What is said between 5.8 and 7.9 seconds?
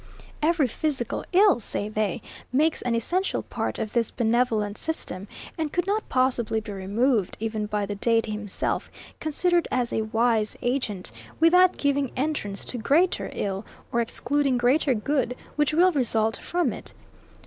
not possibly be removed, even by